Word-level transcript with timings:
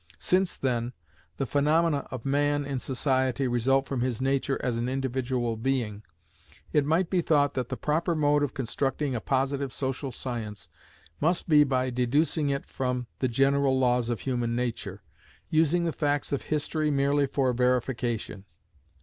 Since, 0.17 0.57
then, 0.57 0.93
the 1.37 1.45
phaenomena 1.45 2.07
of 2.09 2.25
man 2.25 2.65
in 2.65 2.79
society 2.79 3.47
result 3.47 3.85
from 3.85 4.01
his 4.01 4.19
nature 4.19 4.59
as 4.65 4.75
an 4.75 4.89
individual 4.89 5.55
being, 5.57 6.01
it 6.73 6.87
might 6.87 7.11
be 7.11 7.21
thought 7.21 7.53
that 7.53 7.69
the 7.69 7.77
proper 7.77 8.15
mode 8.15 8.41
of 8.41 8.55
constructing 8.55 9.13
a 9.13 9.21
positive 9.21 9.71
Social 9.71 10.11
Science 10.11 10.69
must 11.19 11.47
be 11.47 11.63
by 11.63 11.91
deducing 11.91 12.49
it 12.49 12.65
from 12.65 13.05
the 13.19 13.27
general 13.27 13.77
laws 13.77 14.09
of 14.09 14.21
human 14.21 14.55
nature, 14.55 15.03
using 15.51 15.85
the 15.85 15.93
facts 15.93 16.31
of 16.33 16.41
history 16.49 16.89
merely 16.89 17.27
for 17.27 17.53
verification. 17.53 18.45